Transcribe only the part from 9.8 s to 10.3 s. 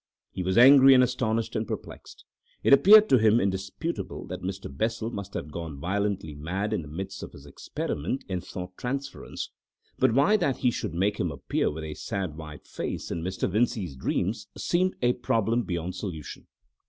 but